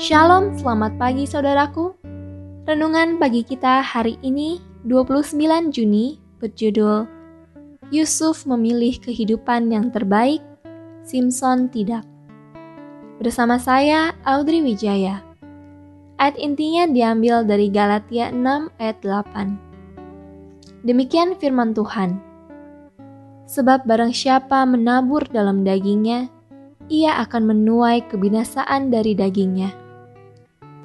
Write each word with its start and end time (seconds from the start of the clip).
Shalom, 0.00 0.56
selamat 0.56 0.96
pagi 0.96 1.28
saudaraku. 1.28 1.92
Renungan 2.64 3.20
pagi 3.20 3.44
kita 3.44 3.84
hari 3.84 4.16
ini 4.24 4.56
29 4.88 5.36
Juni 5.76 6.16
berjudul 6.40 7.04
Yusuf 7.92 8.48
memilih 8.48 8.96
kehidupan 8.96 9.68
yang 9.68 9.92
terbaik, 9.92 10.40
Simpson 11.04 11.68
tidak. 11.68 12.08
Bersama 13.20 13.60
saya 13.60 14.16
Audrey 14.24 14.64
Wijaya. 14.64 15.20
Ayat 16.16 16.40
intinya 16.40 16.88
diambil 16.88 17.44
dari 17.44 17.68
Galatia 17.68 18.32
6 18.32 18.72
ayat 18.80 19.04
8. 19.04 20.80
Demikian 20.80 21.36
firman 21.36 21.76
Tuhan. 21.76 22.16
Sebab 23.52 23.84
barang 23.84 24.16
siapa 24.16 24.64
menabur 24.64 25.28
dalam 25.28 25.60
dagingnya, 25.60 26.32
ia 26.88 27.20
akan 27.20 27.52
menuai 27.52 28.08
kebinasaan 28.08 28.88
dari 28.88 29.12
dagingnya 29.12 29.89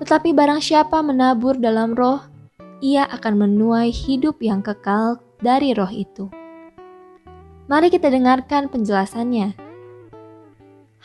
tetapi 0.02 0.36
barang 0.36 0.60
siapa 0.60 1.00
menabur 1.00 1.56
dalam 1.56 1.96
roh, 1.96 2.20
ia 2.84 3.08
akan 3.08 3.48
menuai 3.48 3.92
hidup 3.92 4.44
yang 4.44 4.60
kekal 4.60 5.24
dari 5.40 5.72
roh 5.72 5.90
itu. 5.92 6.28
Mari 7.66 7.90
kita 7.90 8.12
dengarkan 8.12 8.68
penjelasannya. 8.70 9.56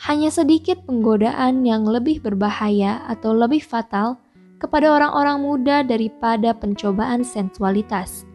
Hanya 0.01 0.29
sedikit 0.33 0.81
penggodaan 0.85 1.63
yang 1.65 1.85
lebih 1.85 2.21
berbahaya 2.21 3.05
atau 3.05 3.33
lebih 3.33 3.61
fatal 3.63 4.17
kepada 4.61 4.93
orang-orang 4.93 5.41
muda 5.41 5.77
daripada 5.81 6.53
pencobaan 6.53 7.25
sensualitas, 7.25 8.29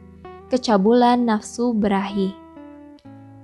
kecabulan 0.51 1.23
nafsu 1.23 1.71
berahi. 1.71 2.35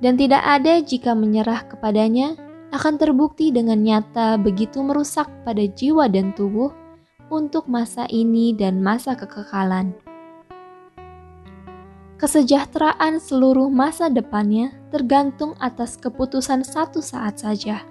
Dan 0.03 0.19
tidak 0.19 0.43
ada 0.43 0.83
jika 0.83 1.15
menyerah 1.15 1.63
kepadanya 1.71 2.35
akan 2.75 2.99
terbukti 2.99 3.55
dengan 3.55 3.79
nyata 3.79 4.35
begitu 4.41 4.83
merusak 4.83 5.31
pada 5.47 5.63
jiwa 5.63 6.11
dan 6.11 6.35
tubuh 6.35 6.82
untuk 7.33 7.65
masa 7.65 8.05
ini 8.13 8.53
dan 8.53 8.85
masa 8.85 9.17
kekekalan. 9.17 9.97
Kesejahteraan 12.21 13.19
seluruh 13.19 13.73
masa 13.73 14.13
depannya 14.13 14.77
tergantung 14.93 15.57
atas 15.59 15.97
keputusan 15.97 16.63
satu 16.63 17.01
saat 17.01 17.41
saja. 17.41 17.83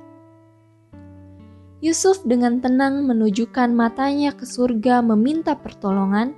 Yusuf 1.82 2.22
dengan 2.22 2.62
tenang 2.62 3.10
menunjukkan 3.10 3.74
matanya 3.74 4.38
ke 4.38 4.46
surga 4.46 5.02
meminta 5.02 5.58
pertolongan, 5.58 6.38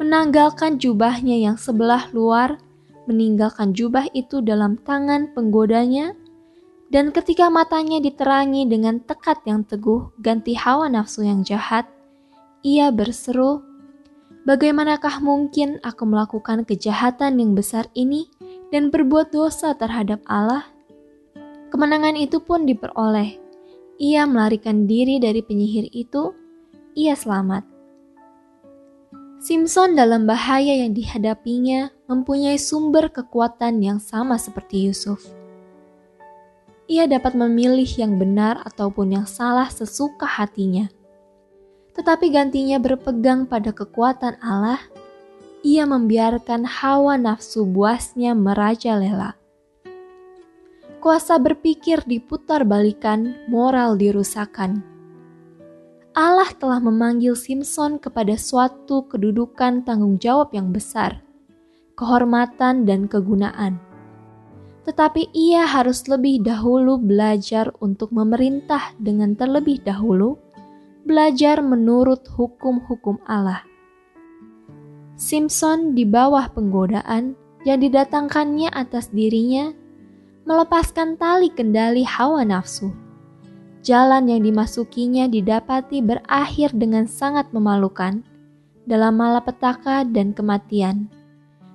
menanggalkan 0.00 0.80
jubahnya 0.80 1.36
yang 1.36 1.60
sebelah 1.60 2.08
luar, 2.16 2.56
meninggalkan 3.04 3.76
jubah 3.76 4.08
itu 4.16 4.40
dalam 4.40 4.80
tangan 4.80 5.36
penggodanya, 5.36 6.16
dan 6.88 7.12
ketika 7.12 7.52
matanya 7.52 8.00
diterangi 8.02 8.66
dengan 8.66 8.98
tekad 9.04 9.38
yang 9.44 9.62
teguh 9.62 10.10
ganti 10.18 10.56
hawa 10.56 10.88
nafsu 10.88 11.28
yang 11.28 11.44
jahat, 11.44 11.86
ia 12.62 12.92
berseru, 12.92 13.70
Bagaimanakah 14.40 15.20
mungkin 15.20 15.76
aku 15.84 16.08
melakukan 16.08 16.64
kejahatan 16.64 17.36
yang 17.36 17.52
besar 17.52 17.92
ini 17.92 18.24
dan 18.72 18.88
berbuat 18.88 19.36
dosa 19.36 19.76
terhadap 19.76 20.24
Allah? 20.24 20.64
Kemenangan 21.68 22.16
itu 22.16 22.40
pun 22.40 22.64
diperoleh. 22.64 23.36
Ia 24.00 24.24
melarikan 24.24 24.88
diri 24.88 25.20
dari 25.20 25.44
penyihir 25.44 25.92
itu, 25.92 26.32
ia 26.96 27.12
selamat. 27.12 27.68
Simpson 29.44 29.92
dalam 29.92 30.24
bahaya 30.24 30.88
yang 30.88 30.96
dihadapinya 30.96 31.92
mempunyai 32.08 32.56
sumber 32.56 33.12
kekuatan 33.12 33.84
yang 33.84 34.00
sama 34.00 34.40
seperti 34.40 34.88
Yusuf. 34.88 35.20
Ia 36.88 37.04
dapat 37.04 37.36
memilih 37.36 37.86
yang 38.00 38.16
benar 38.16 38.64
ataupun 38.64 39.20
yang 39.20 39.28
salah 39.28 39.68
sesuka 39.68 40.24
hatinya 40.24 40.88
tetapi 41.94 42.30
gantinya 42.30 42.78
berpegang 42.78 43.46
pada 43.50 43.74
kekuatan 43.74 44.38
Allah, 44.38 44.78
ia 45.60 45.84
membiarkan 45.84 46.64
hawa 46.64 47.20
nafsu 47.20 47.68
buasnya 47.68 48.32
merajalela. 48.32 49.36
Kuasa 51.00 51.40
berpikir 51.40 52.04
diputar 52.04 52.64
balikan, 52.68 53.32
moral 53.48 53.96
dirusakan. 53.96 54.84
Allah 56.12 56.50
telah 56.58 56.82
memanggil 56.82 57.38
Simpson 57.38 57.96
kepada 57.96 58.36
suatu 58.36 59.08
kedudukan 59.08 59.86
tanggung 59.86 60.20
jawab 60.20 60.52
yang 60.52 60.74
besar, 60.74 61.24
kehormatan 61.96 62.84
dan 62.84 63.08
kegunaan. 63.08 63.80
Tetapi 64.84 65.30
ia 65.32 65.64
harus 65.64 66.04
lebih 66.04 66.42
dahulu 66.44 66.98
belajar 66.98 67.70
untuk 67.78 68.10
memerintah 68.12 68.92
dengan 68.98 69.32
terlebih 69.38 69.80
dahulu 69.86 70.36
belajar 71.04 71.64
menurut 71.64 72.24
hukum-hukum 72.28 73.20
Allah. 73.24 73.64
Simpson 75.20 75.92
di 75.92 76.08
bawah 76.08 76.48
penggodaan 76.48 77.36
yang 77.68 77.80
didatangkannya 77.84 78.72
atas 78.72 79.12
dirinya 79.12 79.72
melepaskan 80.48 81.20
tali 81.20 81.52
kendali 81.52 82.02
hawa 82.08 82.40
nafsu. 82.42 82.88
Jalan 83.80 84.28
yang 84.28 84.44
dimasukinya 84.44 85.28
didapati 85.28 86.04
berakhir 86.04 86.72
dengan 86.76 87.08
sangat 87.08 87.48
memalukan 87.52 88.20
dalam 88.84 89.16
malapetaka 89.16 90.04
dan 90.08 90.32
kematian. 90.36 91.08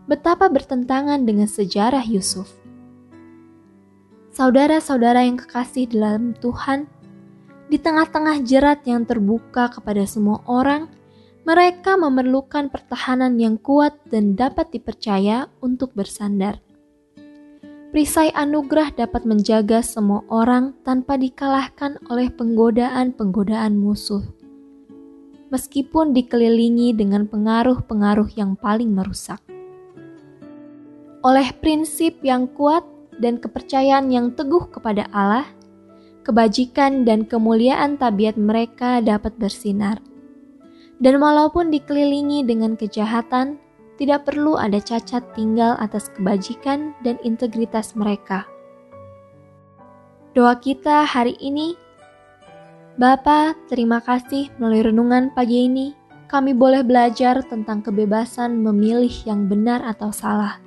Betapa 0.06 0.50
bertentangan 0.50 1.26
dengan 1.26 1.50
sejarah 1.50 2.06
Yusuf. 2.06 2.50
Saudara-saudara 4.36 5.26
yang 5.26 5.40
kekasih 5.40 5.90
dalam 5.90 6.38
Tuhan, 6.38 6.86
di 7.66 7.82
tengah-tengah 7.82 8.46
jerat 8.46 8.86
yang 8.86 9.10
terbuka 9.10 9.74
kepada 9.74 10.06
semua 10.06 10.46
orang, 10.46 10.86
mereka 11.46 11.98
memerlukan 11.98 12.70
pertahanan 12.74 13.38
yang 13.38 13.58
kuat 13.62 13.98
dan 14.10 14.34
dapat 14.34 14.70
dipercaya 14.74 15.50
untuk 15.62 15.94
bersandar. 15.94 16.62
Perisai 17.94 18.28
anugerah 18.36 18.92
dapat 18.92 19.24
menjaga 19.24 19.80
semua 19.80 20.20
orang 20.28 20.76
tanpa 20.84 21.16
dikalahkan 21.16 21.96
oleh 22.12 22.28
penggodaan-penggodaan 22.28 23.78
musuh. 23.78 24.20
Meskipun 25.48 26.12
dikelilingi 26.12 26.92
dengan 26.92 27.24
pengaruh-pengaruh 27.30 28.36
yang 28.36 28.60
paling 28.60 28.92
merusak. 28.92 29.40
Oleh 31.24 31.56
prinsip 31.56 32.20
yang 32.20 32.52
kuat 32.52 32.84
dan 33.16 33.40
kepercayaan 33.40 34.12
yang 34.12 34.36
teguh 34.36 34.68
kepada 34.68 35.08
Allah, 35.16 35.48
kebajikan 36.26 37.06
dan 37.06 37.24
kemuliaan 37.24 38.02
tabiat 38.02 38.36
mereka 38.36 39.00
dapat 39.00 39.38
bersinar. 39.38 40.02
Dan 40.98 41.22
walaupun 41.22 41.70
dikelilingi 41.70 42.42
dengan 42.44 42.74
kejahatan, 42.74 43.62
tidak 43.96 44.28
perlu 44.28 44.60
ada 44.60 44.82
cacat 44.82 45.24
tinggal 45.38 45.78
atas 45.80 46.12
kebajikan 46.18 46.98
dan 47.06 47.16
integritas 47.24 47.96
mereka. 47.96 48.44
Doa 50.36 50.60
kita 50.60 51.08
hari 51.08 51.40
ini, 51.40 51.80
Bapa, 53.00 53.56
terima 53.72 54.04
kasih 54.04 54.52
melalui 54.60 54.92
renungan 54.92 55.32
pagi 55.32 55.68
ini, 55.68 55.96
kami 56.28 56.52
boleh 56.52 56.84
belajar 56.84 57.40
tentang 57.48 57.84
kebebasan 57.84 58.60
memilih 58.60 59.12
yang 59.24 59.48
benar 59.48 59.84
atau 59.84 60.12
salah. 60.12 60.60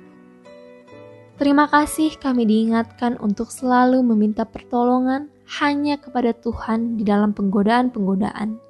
Terima 1.37 1.69
kasih 1.69 2.17
kami 2.17 2.45
diingatkan 2.45 3.17
untuk 3.21 3.49
selalu 3.49 4.01
meminta 4.03 4.43
pertolongan 4.45 5.29
hanya 5.57 5.97
kepada 5.97 6.29
Tuhan 6.37 7.01
di 7.01 7.01
dalam 7.01 7.33
penggodaan-penggodaan. 7.33 8.61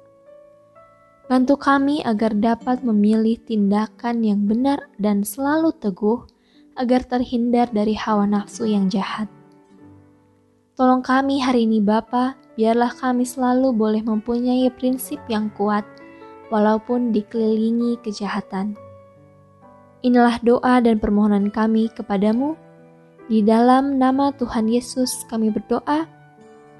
Bantu 1.28 1.54
kami 1.60 2.00
agar 2.02 2.32
dapat 2.34 2.80
memilih 2.80 3.36
tindakan 3.44 4.24
yang 4.24 4.48
benar 4.48 4.88
dan 4.96 5.22
selalu 5.22 5.76
teguh 5.76 6.24
agar 6.80 7.04
terhindar 7.04 7.68
dari 7.70 7.92
hawa 7.92 8.24
nafsu 8.24 8.64
yang 8.64 8.88
jahat. 8.88 9.28
Tolong 10.80 11.04
kami 11.04 11.44
hari 11.44 11.68
ini 11.68 11.84
Bapa, 11.84 12.40
biarlah 12.56 12.90
kami 12.96 13.28
selalu 13.28 13.76
boleh 13.76 14.00
mempunyai 14.00 14.72
prinsip 14.72 15.20
yang 15.28 15.52
kuat 15.52 15.84
walaupun 16.48 17.12
dikelilingi 17.12 18.00
kejahatan. 18.00 18.74
Inilah 20.00 20.40
doa 20.40 20.80
dan 20.80 20.96
permohonan 20.96 21.52
kami 21.52 21.92
kepadamu. 21.92 22.56
Di 23.28 23.44
dalam 23.44 24.00
nama 24.00 24.32
Tuhan 24.32 24.66
Yesus 24.66 25.28
kami 25.28 25.52
berdoa. 25.52 26.19